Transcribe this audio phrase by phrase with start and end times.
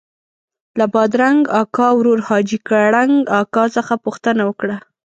[0.79, 4.77] له بادرنګ اکا ورور حاجي کړنګ اکا څخه پوښتنه وکړه.